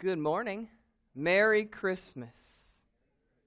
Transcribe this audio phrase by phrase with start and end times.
[0.00, 0.68] Good morning.
[1.14, 2.30] Merry Christmas.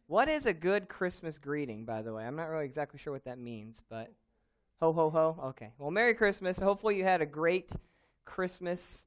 [0.05, 2.23] What is a good Christmas greeting, by the way?
[2.23, 4.13] I'm not really exactly sure what that means, but
[4.79, 5.35] ho, ho, ho.
[5.45, 5.71] Okay.
[5.79, 6.59] Well, Merry Christmas.
[6.59, 7.71] Hopefully, you had a great
[8.23, 9.05] Christmas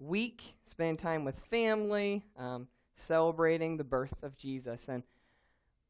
[0.00, 2.66] week, spending time with family, um,
[2.96, 4.88] celebrating the birth of Jesus.
[4.88, 5.04] And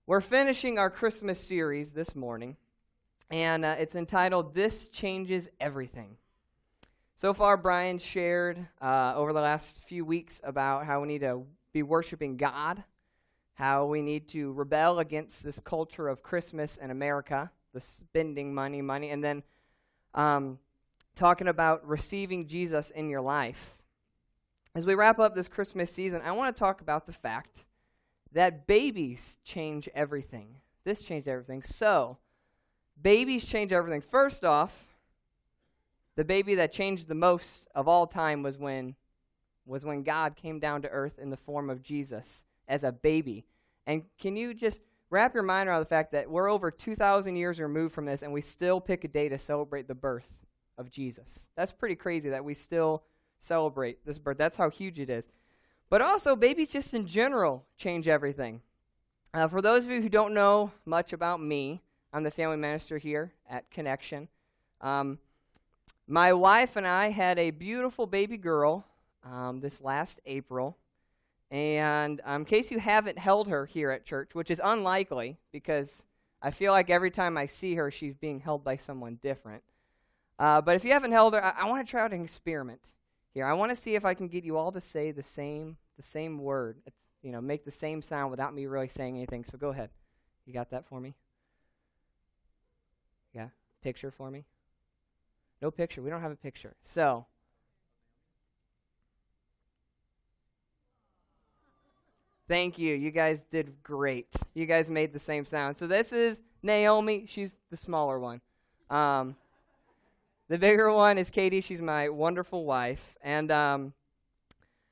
[0.07, 2.59] we're finishing our Christmas series this morning,
[3.31, 6.19] and uh, it's entitled This Changes Everything.
[7.21, 11.45] So far, Brian shared uh, over the last few weeks about how we need to
[11.73, 12.84] be worshiping God,
[13.55, 18.83] how we need to rebel against this culture of Christmas in America, the spending money,
[18.83, 19.43] money, and then
[20.15, 20.60] um,
[21.16, 23.74] talking about receiving Jesus in your life.
[24.77, 27.65] As we wrap up this Christmas season, I want to talk about the fact
[28.30, 30.51] that babies change everything.
[30.85, 31.65] This changed everything.
[31.65, 32.19] So,
[33.02, 34.02] babies change everything.
[34.02, 34.88] First off,
[36.19, 38.97] the baby that changed the most of all time was when
[39.65, 43.45] was when God came down to earth in the form of Jesus as a baby.
[43.87, 47.60] And can you just wrap your mind around the fact that we're over 2,000 years
[47.60, 50.27] removed from this and we still pick a day to celebrate the birth
[50.77, 51.51] of Jesus?
[51.55, 53.05] That's pretty crazy that we still
[53.38, 54.38] celebrate this birth.
[54.38, 55.29] That's how huge it is.
[55.88, 58.60] But also, babies just in general change everything.
[59.32, 61.80] Uh, for those of you who don't know much about me,
[62.13, 64.27] I'm the family minister here at Connection.
[64.81, 65.21] Um,
[66.09, 68.84] my wife and I had a beautiful baby girl
[69.22, 70.76] um, this last April.
[71.50, 76.03] And um, in case you haven't held her here at church, which is unlikely because
[76.41, 79.62] I feel like every time I see her, she's being held by someone different.
[80.38, 82.81] Uh, but if you haven't held her, I, I want to try out an experiment
[83.34, 83.44] here.
[83.44, 86.03] I want to see if I can get you all to say the same the
[86.03, 86.76] same word.
[87.22, 89.44] You know, make the same sound without me really saying anything.
[89.44, 89.91] So go ahead.
[90.47, 91.14] You got that for me?
[93.34, 93.48] Yeah.
[93.82, 94.44] Picture for me.
[95.60, 96.03] No picture.
[96.03, 96.75] We don't have a picture.
[96.82, 97.26] So,
[102.47, 102.94] thank you.
[102.94, 104.28] You guys did great.
[104.54, 105.78] You guys made the same sound.
[105.78, 107.26] So, this is Naomi.
[107.26, 108.41] She's the smaller one.
[108.88, 109.36] Um,
[110.48, 111.60] the bigger one is Katie.
[111.60, 113.16] She's my wonderful wife.
[113.22, 113.92] And um,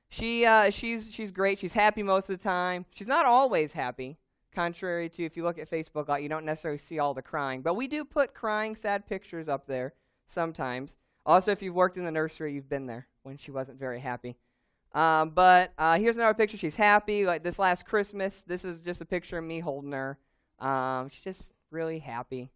[0.09, 1.59] she, uh, she's, she's great.
[1.59, 2.87] She's happy most of the time.
[2.93, 4.19] She's not always happy
[4.56, 7.60] contrary to if you look at Facebook, you don't necessarily see all the crying.
[7.60, 9.93] But we do put crying, sad pictures up there
[10.26, 10.97] sometimes.
[11.25, 14.37] Also, if you've worked in the nursery, you've been there when she wasn't very happy.
[14.92, 16.56] Um, but uh, here's another picture.
[16.56, 17.26] She's happy.
[17.26, 20.19] Like this last Christmas, this is just a picture of me holding her.
[20.59, 22.50] Um, she's just really happy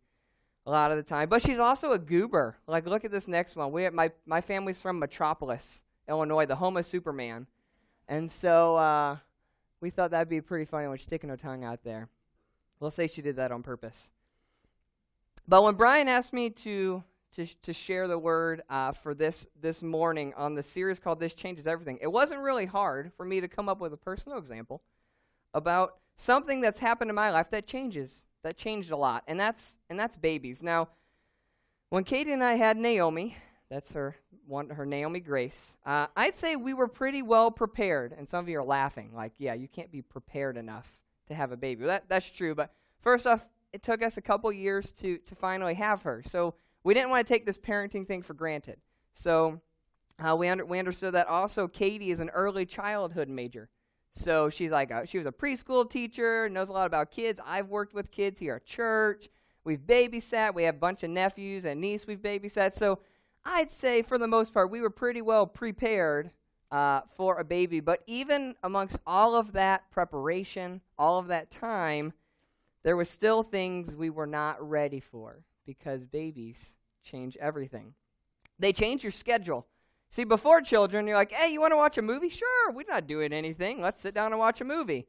[0.66, 1.28] a lot of the time.
[1.28, 2.56] But she's also a goober.
[2.66, 3.72] Like, look at this next one.
[3.72, 7.47] We my my family's from Metropolis, Illinois, the home of Superman,
[8.08, 9.16] and so uh,
[9.81, 12.08] we thought that'd be pretty funny when she's sticking her tongue out there.
[12.78, 14.08] We'll say she did that on purpose.
[15.47, 17.02] But when Brian asked me to
[17.37, 21.35] to, to share the word uh, for this this morning on the series called "This
[21.35, 24.83] Changes Everything." It wasn't really hard for me to come up with a personal example
[25.55, 29.79] about something that's happened in my life that changes, that changed a lot, and that's
[29.89, 30.63] and that's babies.
[30.63, 30.89] Now,
[31.89, 33.37] when Katie and I had Naomi,
[33.69, 34.17] that's her
[34.47, 35.77] one, her Naomi Grace.
[35.87, 39.33] Uh, I'd say we were pretty well prepared, and some of you are laughing, like,
[39.39, 40.99] "Yeah, you can't be prepared enough
[41.29, 44.53] to have a baby." That that's true, but first off, it took us a couple
[44.53, 46.23] years to to finally have her.
[46.25, 48.79] So we didn't want to take this parenting thing for granted.
[49.15, 49.61] So
[50.19, 53.69] uh, we, under, we understood that also Katie is an early childhood major.
[54.15, 57.41] So she's like, a, she was a preschool teacher, knows a lot about kids.
[57.45, 59.29] I've worked with kids here at church.
[59.65, 60.55] We've babysat.
[60.55, 62.75] We have a bunch of nephews and niece we've babysat.
[62.75, 62.99] So
[63.45, 66.31] I'd say for the most part, we were pretty well prepared
[66.71, 67.81] uh, for a baby.
[67.81, 72.12] But even amongst all of that preparation, all of that time,
[72.83, 77.94] there were still things we were not ready for because babies change everything.
[78.58, 79.69] They change your schedule.
[80.10, 82.28] See, before children, you're like, hey, you want to watch a movie?
[82.28, 83.81] Sure, we're not doing anything.
[83.81, 85.06] Let's sit down and watch a movie.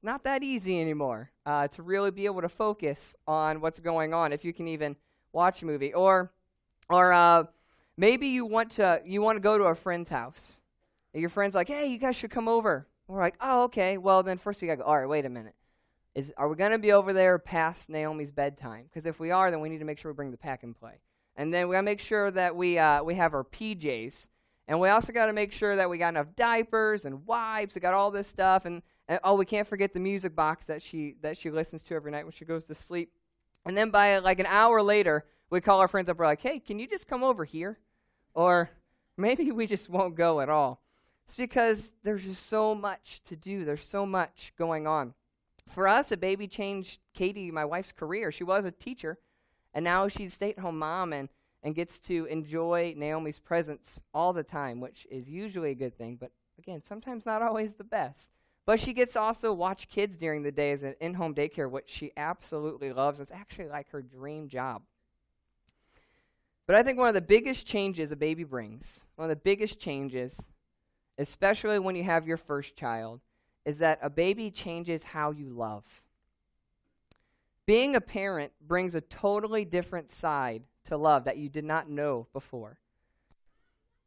[0.00, 4.32] Not that easy anymore uh, to really be able to focus on what's going on,
[4.32, 4.94] if you can even
[5.32, 5.92] watch a movie.
[5.92, 6.30] Or,
[6.88, 7.44] or uh,
[7.96, 10.60] maybe you want to you want to go to a friend's house.
[11.12, 12.86] And your friend's like, hey, you guys should come over.
[13.08, 13.98] we're like, oh, okay.
[13.98, 15.56] Well, then first we got to go, all right, wait a minute
[16.14, 18.84] is are we going to be over there past Naomi's bedtime?
[18.84, 20.76] Because if we are, then we need to make sure we bring the pack and
[20.78, 21.00] play.
[21.36, 24.26] And then we got to make sure that we, uh, we have our PJs.
[24.68, 27.74] And we also got to make sure that we got enough diapers and wipes.
[27.74, 28.66] We got all this stuff.
[28.66, 31.94] And, and, oh, we can't forget the music box that she, that she listens to
[31.94, 33.12] every night when she goes to sleep.
[33.64, 36.18] And then by like an hour later, we call our friends up.
[36.18, 37.78] We're like, hey, can you just come over here?
[38.34, 38.70] Or
[39.16, 40.82] maybe we just won't go at all.
[41.24, 45.14] It's because there's just so much to do, there's so much going on
[45.68, 48.32] for us, a baby changed Katie, my wife's career.
[48.32, 49.18] She was a teacher,
[49.72, 51.28] and now she's a stay at home mom and,
[51.62, 56.16] and gets to enjoy Naomi's presence all the time, which is usually a good thing,
[56.20, 56.32] but
[56.62, 58.30] Again, sometimes not always the best.
[58.64, 61.68] But she gets to also watch kids during the day as an in home daycare,
[61.68, 63.18] which she absolutely loves.
[63.18, 64.82] It's actually like her dream job.
[66.66, 69.80] But I think one of the biggest changes a baby brings, one of the biggest
[69.80, 70.48] changes,
[71.18, 73.20] especially when you have your first child,
[73.64, 75.84] is that a baby changes how you love.
[77.66, 82.26] Being a parent brings a totally different side to love that you did not know
[82.32, 82.78] before.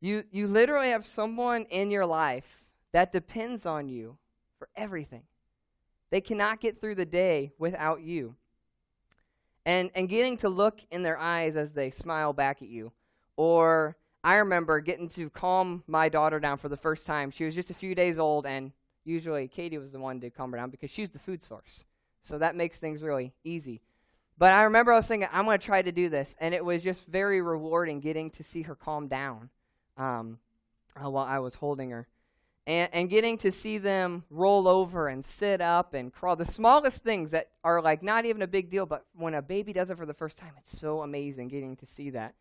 [0.01, 4.17] You, you literally have someone in your life that depends on you
[4.59, 5.23] for everything.
[6.11, 8.35] They cannot get through the day without you.
[9.65, 12.91] And, and getting to look in their eyes as they smile back at you.
[13.35, 17.31] Or I remember getting to calm my daughter down for the first time.
[17.31, 18.71] She was just a few days old, and
[19.05, 21.85] usually Katie was the one to calm her down because she's the food source.
[22.21, 23.81] So that makes things really easy.
[24.37, 26.35] But I remember I was thinking, I'm going to try to do this.
[26.39, 29.49] And it was just very rewarding getting to see her calm down
[29.95, 30.39] um,
[31.01, 32.07] uh, while I was holding her
[32.67, 36.35] and, and getting to see them roll over and sit up and crawl.
[36.35, 39.73] The smallest things that are like not even a big deal, but when a baby
[39.73, 42.33] does it for the first time, it's so amazing getting to see that.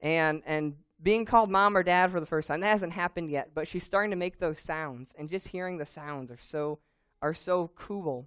[0.00, 3.50] And and being called mom or dad for the first time, that hasn't happened yet,
[3.54, 6.78] but she's starting to make those sounds, and just hearing the sounds are so
[7.22, 8.26] are so cool.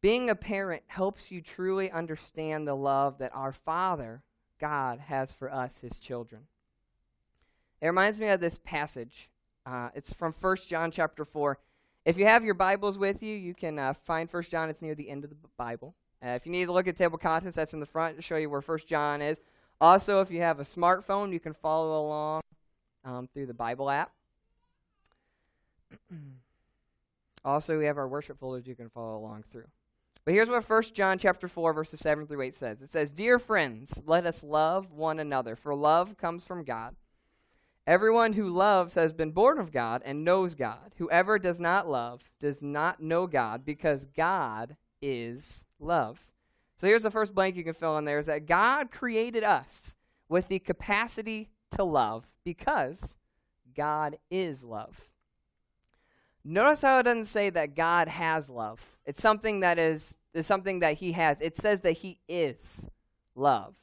[0.00, 4.22] Being a parent helps you truly understand the love that our Father,
[4.60, 6.42] God, has for us, his children.
[7.80, 9.30] It reminds me of this passage
[9.66, 11.58] uh, it's from 1 John chapter 4.
[12.04, 14.68] If you have your Bibles with you, you can uh, find 1 John.
[14.68, 15.94] It's near the end of the Bible.
[16.22, 18.36] Uh, if you need to look at table contents, that's in the front to show
[18.36, 19.40] you where 1 John is.
[19.80, 22.40] Also, if you have a smartphone, you can follow along
[23.04, 24.12] um, through the Bible app.
[27.44, 29.66] also, we have our worship folders you can follow along through.
[30.24, 32.80] But here's what 1 John chapter 4 verses 7 through 8 says.
[32.80, 36.96] It says, "Dear friends, let us love one another, for love comes from God.
[37.86, 40.94] Everyone who loves has been born of God and knows God.
[40.96, 46.18] Whoever does not love does not know God because God is love.
[46.76, 49.96] So here's the first blank you can fill in there is that God created us
[50.28, 53.16] with the capacity to love because
[53.76, 55.08] God is love.
[56.44, 58.80] Notice how it doesn't say that God has love.
[59.06, 61.38] It's something that is, is something that he has.
[61.40, 62.88] It says that he is
[63.34, 63.74] love.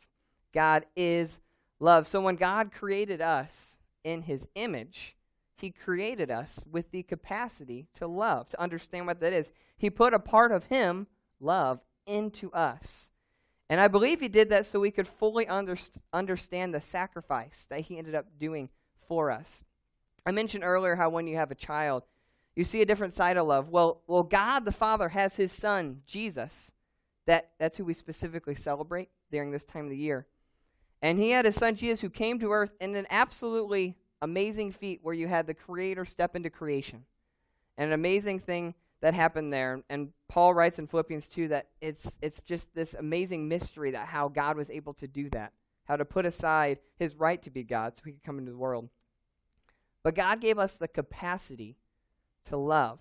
[0.53, 1.39] God is
[1.79, 2.07] love.
[2.07, 5.15] So when God created us, in his image,
[5.55, 9.51] he created us with the capacity to love, to understand what that is.
[9.77, 11.07] He put a part of him,
[11.39, 13.09] love, into us.
[13.69, 17.81] And I believe he did that so we could fully underst- understand the sacrifice that
[17.81, 18.69] he ended up doing
[19.07, 19.63] for us.
[20.25, 22.03] I mentioned earlier how when you have a child,
[22.55, 23.69] you see a different side of love.
[23.69, 26.73] Well, well God the Father has his son, Jesus.
[27.27, 30.27] That, that's who we specifically celebrate during this time of the year.
[31.01, 34.99] And he had his son Jesus who came to earth in an absolutely amazing feat
[35.01, 37.05] where you had the creator step into creation.
[37.77, 39.81] And an amazing thing that happened there.
[39.89, 44.27] And Paul writes in Philippians 2 that it's it's just this amazing mystery that how
[44.27, 45.53] God was able to do that.
[45.85, 48.57] How to put aside his right to be God so he could come into the
[48.57, 48.89] world.
[50.03, 51.75] But God gave us the capacity
[52.45, 52.99] to love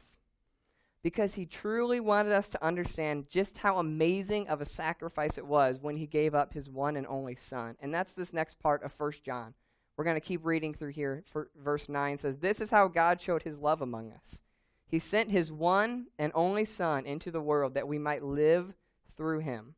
[1.02, 5.80] because he truly wanted us to understand just how amazing of a sacrifice it was
[5.80, 7.76] when he gave up his one and only son.
[7.80, 9.54] And that's this next part of 1 John.
[9.96, 11.24] We're going to keep reading through here.
[11.56, 14.40] Verse 9 says, This is how God showed his love among us.
[14.90, 18.74] He sent his one and only son into the world that we might live
[19.16, 19.76] through him.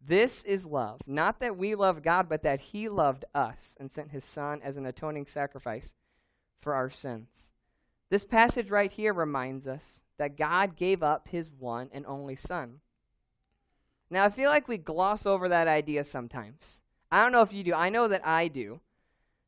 [0.00, 4.12] This is love, not that we love God, but that he loved us and sent
[4.12, 5.94] his son as an atoning sacrifice
[6.60, 7.50] for our sins.
[8.10, 12.80] This passage right here reminds us that God gave up his one and only son.
[14.10, 16.82] Now, I feel like we gloss over that idea sometimes.
[17.10, 17.74] I don't know if you do.
[17.74, 18.80] I know that I do.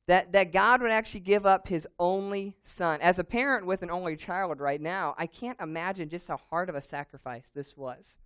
[0.06, 3.00] That, that God would actually give up his only son.
[3.00, 6.68] As a parent with an only child right now, I can't imagine just how hard
[6.68, 8.18] of a sacrifice this was.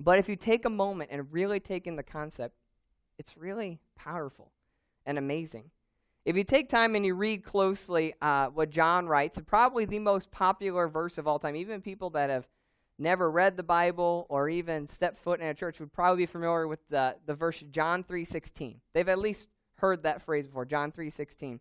[0.00, 2.54] But if you take a moment and really take in the concept,
[3.18, 4.50] it's really powerful
[5.04, 5.70] and amazing.
[6.24, 10.30] If you take time and you read closely uh, what John writes, probably the most
[10.30, 12.48] popular verse of all time, even people that have
[12.98, 16.66] never read the Bible or even stepped foot in a church would probably be familiar
[16.66, 18.76] with the, the verse John 3.16.
[18.92, 21.60] They've at least heard that phrase before, John 3.16.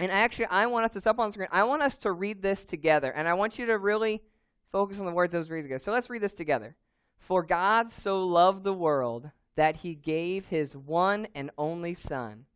[0.00, 1.48] And actually, I want us to up on screen.
[1.50, 4.22] I want us to read this together, and I want you to really
[4.70, 5.80] focus on the words was reading together.
[5.80, 6.76] So let's read this together.
[7.18, 12.46] For God so loved the world that he gave his one and only Son,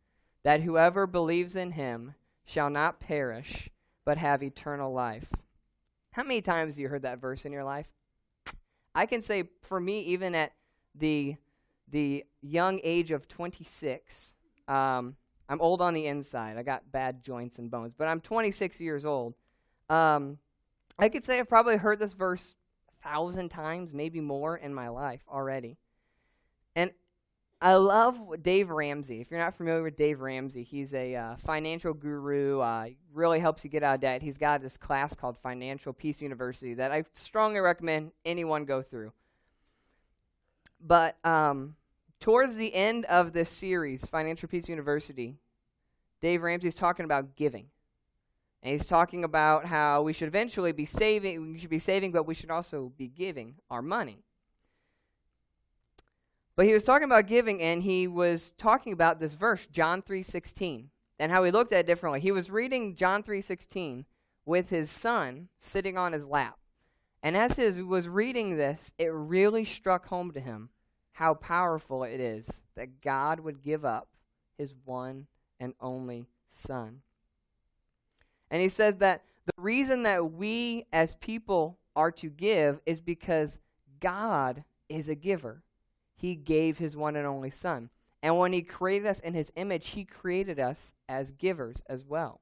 [0.43, 3.69] that whoever believes in him shall not perish,
[4.05, 5.27] but have eternal life.
[6.11, 7.87] How many times have you heard that verse in your life?
[8.95, 10.53] I can say for me, even at
[10.95, 11.35] the
[11.93, 14.33] the young age of 26,
[14.67, 15.15] um,
[15.47, 16.57] I'm old on the inside.
[16.57, 19.35] I got bad joints and bones, but I'm 26 years old.
[19.89, 20.39] Um,
[20.97, 22.55] I could say I've probably heard this verse
[22.89, 25.77] a thousand times, maybe more, in my life already.
[26.75, 26.89] And
[27.61, 29.21] I love Dave Ramsey.
[29.21, 32.59] If you're not familiar with Dave Ramsey, he's a uh, financial guru.
[32.59, 34.23] Uh, really helps you get out of debt.
[34.23, 39.13] He's got this class called Financial Peace University that I strongly recommend anyone go through.
[40.85, 41.75] But um,
[42.23, 45.35] towards the end of this series, Financial Peace University,
[46.21, 47.65] Dave Ramsey's talking about giving.
[48.61, 52.25] And he's talking about how we should eventually be saving, we should be saving, but
[52.25, 54.23] we should also be giving our money.
[56.55, 60.85] But he was talking about giving, and he was talking about this verse, John 3.16,
[61.19, 62.21] and how he looked at it differently.
[62.21, 64.05] He was reading John 3.16
[64.45, 66.57] with his son sitting on his lap.
[67.21, 70.69] And as he was reading this, it really struck home to him
[71.13, 74.09] how powerful it is that God would give up
[74.57, 75.27] his one
[75.59, 77.01] and only son.
[78.51, 83.57] And he says that the reason that we as people are to give is because
[83.99, 85.63] God is a giver
[86.23, 87.89] he gave his one and only Son.
[88.21, 92.39] And when he created us in his image, he created us as givers as well.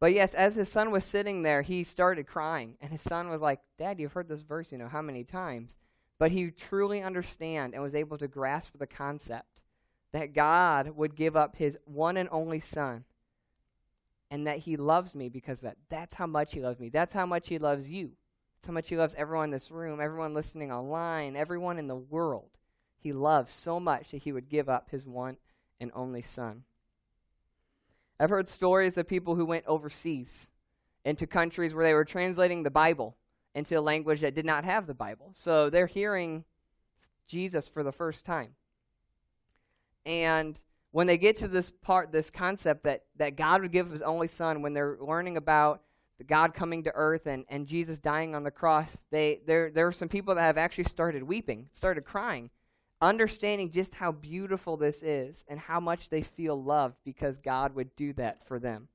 [0.00, 2.76] But yes, as his son was sitting there, he started crying.
[2.82, 5.78] And his son was like, Dad, you've heard this verse, you know, how many times?
[6.20, 9.62] But he truly understand and was able to grasp the concept
[10.12, 13.04] that God would give up his one and only son
[14.30, 15.78] and that he loves me because that.
[15.88, 16.90] That's how much he loves me.
[16.90, 18.10] That's how much he loves you.
[18.54, 21.96] That's how much he loves everyone in this room, everyone listening online, everyone in the
[21.96, 22.50] world.
[22.98, 25.38] He loves so much that he would give up his one
[25.80, 26.64] and only son.
[28.18, 30.50] I've heard stories of people who went overseas
[31.02, 33.16] into countries where they were translating the Bible
[33.54, 35.32] into a language that did not have the Bible.
[35.34, 36.44] So they're hearing
[37.26, 38.50] Jesus for the first time.
[40.06, 40.58] And
[40.92, 44.28] when they get to this part, this concept that, that God would give his only
[44.28, 45.82] son, when they're learning about
[46.18, 49.86] the God coming to earth and, and Jesus dying on the cross, they, there, there
[49.86, 52.50] are some people that have actually started weeping, started crying,
[53.00, 57.94] understanding just how beautiful this is and how much they feel loved because God would
[57.96, 58.88] do that for them.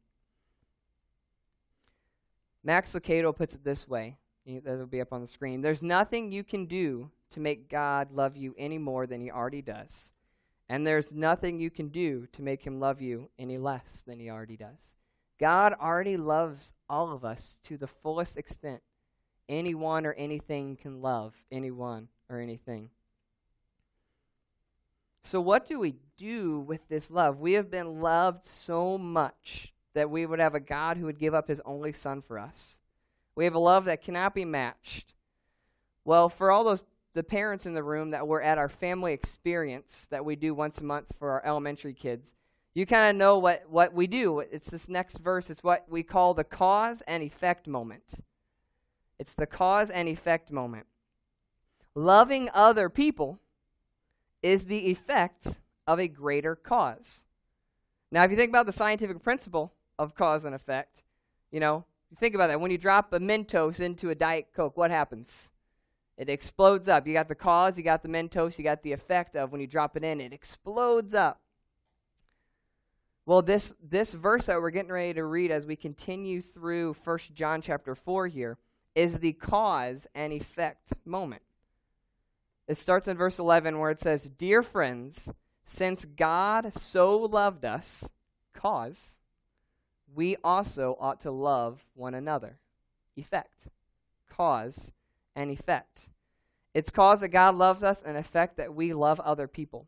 [2.63, 5.61] Max Lucado puts it this way that'll be up on the screen.
[5.61, 9.61] There's nothing you can do to make God love you any more than he already
[9.61, 10.11] does.
[10.69, 14.29] And there's nothing you can do to make him love you any less than he
[14.29, 14.95] already does.
[15.39, 18.81] God already loves all of us to the fullest extent
[19.47, 22.89] anyone or anything can love anyone or anything.
[25.23, 27.39] So, what do we do with this love?
[27.39, 31.33] We have been loved so much that we would have a God who would give
[31.33, 32.79] up his only son for us.
[33.35, 35.13] We have a love that cannot be matched.
[36.03, 40.07] Well, for all those the parents in the room that were at our family experience
[40.11, 42.35] that we do once a month for our elementary kids,
[42.73, 44.39] you kind of know what, what we do.
[44.39, 45.49] It's this next verse.
[45.49, 48.15] It's what we call the cause and effect moment.
[49.17, 50.87] It's the cause and effect moment.
[51.95, 53.39] Loving other people
[54.43, 57.23] is the effect of a greater cause.
[58.11, 61.03] Now, if you think about the scientific principle of cause and effect,
[61.51, 61.85] you know,
[62.17, 62.59] think about that.
[62.59, 65.49] When you drop a Mentos into a Diet Coke, what happens?
[66.17, 67.05] It explodes up.
[67.05, 69.67] You got the cause, you got the Mentos, you got the effect of when you
[69.67, 71.41] drop it in, it explodes up.
[73.25, 77.33] Well, this, this verse that we're getting ready to read as we continue through First
[77.33, 78.57] John chapter 4 here
[78.93, 81.41] is the cause and effect moment.
[82.67, 85.29] It starts in verse 11 where it says, Dear friends,
[85.65, 88.09] since God so loved us,
[88.53, 89.17] cause,
[90.15, 92.57] we also ought to love one another.
[93.17, 93.67] Effect.
[94.29, 94.93] Cause
[95.35, 96.09] and effect.
[96.73, 99.87] It's cause that God loves us and effect that we love other people.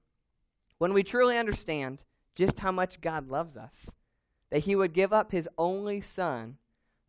[0.78, 2.04] When we truly understand
[2.36, 3.92] just how much God loves us,
[4.52, 6.58] that he would give up his only son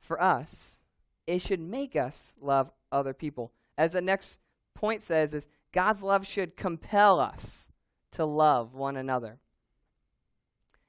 [0.00, 0.80] for us,
[1.26, 3.52] it should make us love other people.
[3.76, 4.38] As the next
[4.74, 7.68] point says is God's love should compel us
[8.12, 9.38] to love one another.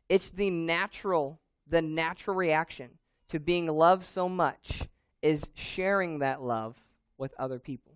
[0.08, 2.90] It's the natural the natural reaction
[3.30, 4.88] to being loved so much
[5.22, 6.76] is sharing that love
[7.18, 7.94] with other people.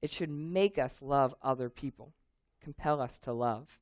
[0.00, 2.12] It should make us love other people,
[2.60, 3.80] compel us to love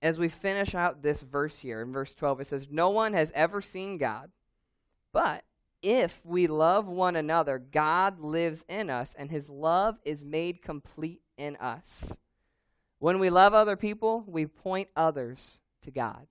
[0.00, 3.32] as we finish out this verse here in verse 12, it says, No one has
[3.34, 4.30] ever seen God,
[5.12, 5.44] but
[5.82, 11.22] if we love one another, God lives in us, and his love is made complete
[11.36, 12.16] in us.
[12.98, 16.26] When we love other people, we point others to God.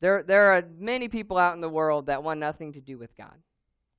[0.00, 3.16] There, there are many people out in the world that want nothing to do with
[3.16, 3.34] God.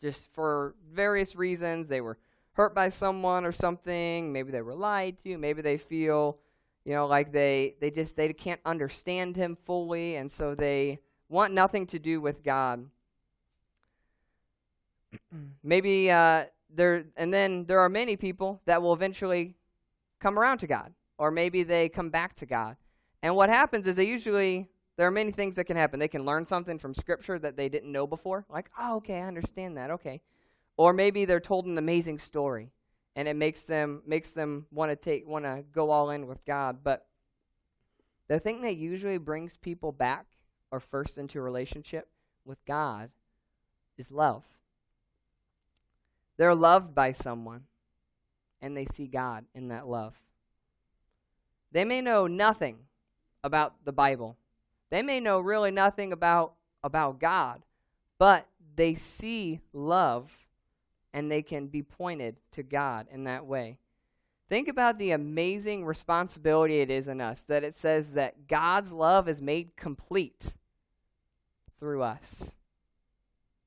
[0.02, 1.88] Just for various reasons.
[1.88, 2.18] They were
[2.54, 4.32] hurt by someone or something.
[4.32, 5.38] Maybe they were lied to.
[5.38, 6.38] Maybe they feel
[6.86, 11.00] You know, like they they just they can't understand him fully and so they
[11.30, 12.86] want nothing to do with God.
[15.64, 19.56] Maybe uh, there and then there are many people that will eventually
[20.20, 22.78] come around to God or maybe they come back to God.
[23.24, 26.00] And what happens is they usually there are many things that can happen.
[26.00, 28.46] They can learn something from scripture that they didn't know before.
[28.50, 30.22] Like, "Oh, okay, I understand that." Okay.
[30.76, 32.72] Or maybe they're told an amazing story
[33.18, 36.46] and it makes them makes them want to take want to go all in with
[36.46, 36.84] God.
[36.84, 37.08] But
[38.28, 40.28] the thing that usually brings people back
[40.72, 42.08] or first into a relationship
[42.46, 43.10] with God
[43.98, 44.44] is love.
[46.38, 47.64] They're loved by someone
[48.62, 50.14] and they see God in that love.
[51.72, 52.78] They may know nothing
[53.44, 54.38] about the Bible.
[54.90, 56.54] They may know really nothing about
[56.84, 57.64] about God,
[58.18, 60.32] but they see love
[61.14, 63.80] and they can be pointed to God in that way.
[64.50, 69.28] Think about the amazing responsibility it is in us that it says that God's love
[69.28, 70.56] is made complete
[71.80, 72.56] through us.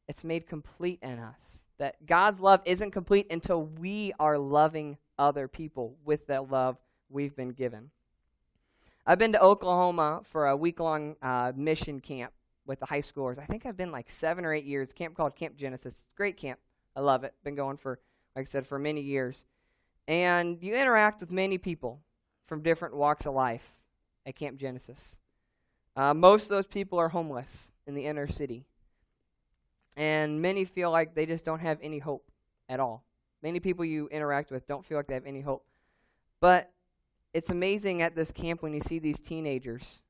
[0.08, 1.64] It's made complete in us.
[1.78, 6.78] That God's love isn't complete until we are loving other people with that love
[7.10, 7.90] we've been given.
[9.06, 12.32] I've been to Oklahoma for a week long uh, mission camp
[12.66, 13.38] with the high schoolers.
[13.38, 14.92] I think I've been like seven or eight years.
[14.92, 16.04] Camp called Camp Genesis.
[16.16, 16.60] Great camp.
[16.94, 17.34] I love it.
[17.42, 17.98] Been going for,
[18.36, 19.44] like I said, for many years.
[20.06, 22.00] And you interact with many people
[22.46, 23.74] from different walks of life
[24.26, 25.18] at Camp Genesis.
[25.96, 28.64] Uh, most of those people are homeless in the inner city.
[29.96, 32.30] And many feel like they just don't have any hope
[32.68, 33.04] at all.
[33.42, 35.64] Many people you interact with don't feel like they have any hope.
[36.40, 36.70] But
[37.32, 40.00] it's amazing at this camp when you see these teenagers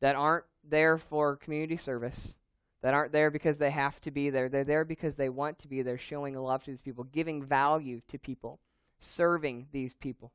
[0.00, 2.36] that aren't there for community service,
[2.82, 4.48] that aren't there because they have to be there.
[4.48, 8.00] They're there because they want to be there, showing love to these people, giving value
[8.08, 8.58] to people,
[8.98, 10.32] serving these people,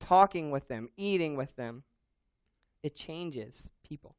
[0.00, 1.84] talking with them, eating with them.
[2.82, 4.16] It changes people.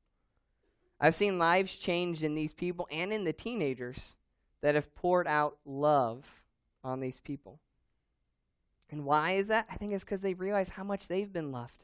[1.00, 4.16] I've seen lives changed in these people and in the teenagers
[4.62, 6.26] that have poured out love
[6.84, 7.60] on these people.
[8.92, 9.68] And why is that?
[9.70, 11.84] I think it's because they realize how much they've been loved.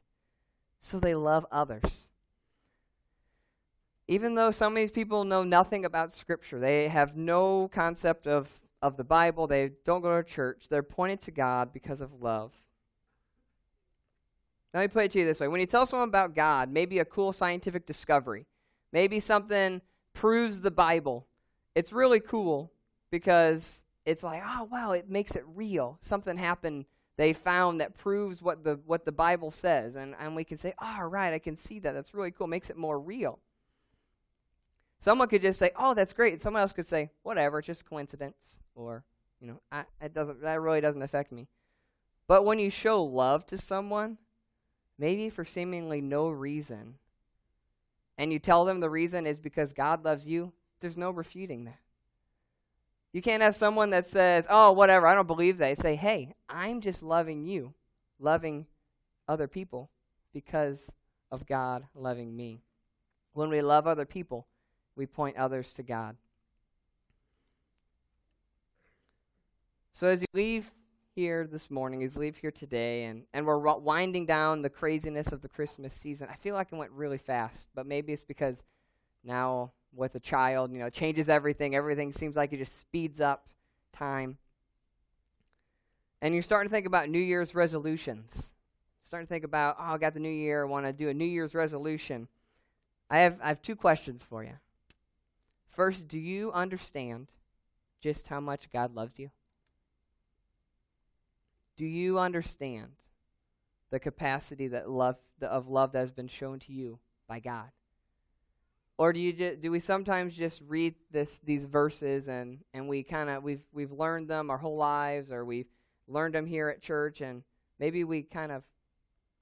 [0.80, 2.10] So they love others
[4.12, 8.50] even though some of these people know nothing about Scripture, they have no concept of,
[8.82, 12.52] of the Bible, they don't go to church, they're pointed to God because of love.
[14.74, 17.00] Let me put it to you this way when you tell someone about God, maybe
[17.00, 18.48] a cool scientific discovery,
[18.92, 19.80] maybe something
[20.14, 21.26] proves the Bible,
[21.74, 22.74] it's really cool
[23.12, 25.98] because it's like, oh, wow, it makes it real.
[26.02, 26.86] Something happened
[27.18, 29.96] they found that proves what the, what the Bible says.
[29.96, 31.94] And, and we can say, all oh, right, I can see that.
[31.94, 32.48] That's really cool.
[32.48, 33.40] Makes it more real.
[35.02, 37.86] Someone could just say, "Oh, that's great." And someone else could say, "Whatever, it's just
[37.86, 39.04] coincidence," or
[39.42, 40.44] you know, I, it doesn't.
[40.44, 41.48] That really doesn't affect me.
[42.28, 44.20] But when you show love to someone,
[45.00, 47.00] maybe for seemingly no reason,
[48.20, 51.80] and you tell them the reason is because God loves you, there's no refuting that.
[53.14, 56.82] You can't have someone that says, "Oh, whatever, I don't believe that." say, "Hey, I'm
[56.82, 57.74] just loving you,
[58.20, 58.68] loving
[59.28, 59.90] other people
[60.34, 60.92] because
[61.32, 62.62] of God loving me."
[63.34, 64.48] When we love other people,
[64.96, 66.18] we point others to God.
[69.94, 70.72] So as you leave
[71.16, 75.32] here this morning, as you leave here today, and, and we're winding down the craziness
[75.32, 78.64] of the Christmas season, I feel like it went really fast, but maybe it's because
[79.24, 81.76] now with a child, you know, changes everything.
[81.76, 83.48] Everything seems like it just speeds up
[83.94, 84.38] time.
[86.22, 88.54] And you're starting to think about New Year's resolutions.
[89.04, 91.14] Starting to think about, oh, I got the new year, I want to do a
[91.14, 92.28] New Year's resolution.
[93.10, 94.54] I have, I have two questions for you.
[95.72, 97.28] First, do you understand
[98.02, 99.32] just how much God loves you?
[101.76, 102.92] Do you understand
[103.90, 107.70] the capacity that love the, of love that has been shown to you by God?
[109.02, 113.02] Or do you ju- do we sometimes just read this these verses and and we
[113.02, 115.66] kind of we've we've learned them our whole lives or we've
[116.08, 117.42] learned them here at church and
[117.80, 118.62] maybe we kind of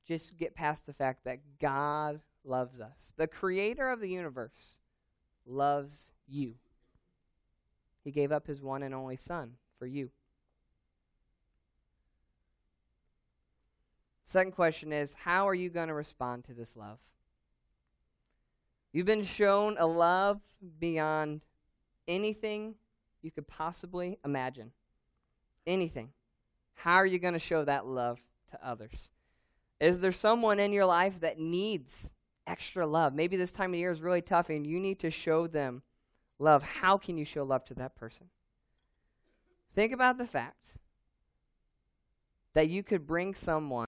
[0.07, 3.13] just get past the fact that God loves us.
[3.17, 4.79] The creator of the universe
[5.45, 6.53] loves you.
[8.05, 10.09] He gave up his one and only Son for you.
[14.23, 16.99] Second question is How are you going to respond to this love?
[18.91, 20.39] You've been shown a love
[20.79, 21.41] beyond
[22.07, 22.75] anything
[23.21, 24.71] you could possibly imagine.
[25.67, 26.09] Anything.
[26.73, 28.19] How are you going to show that love
[28.51, 29.09] to others?
[29.79, 32.11] Is there someone in your life that needs
[32.47, 33.13] extra love?
[33.13, 35.83] Maybe this time of year is really tough and you need to show them
[36.39, 38.27] love, how can you show love to that person?
[39.75, 40.77] Think about the fact
[42.53, 43.69] that you could bring someone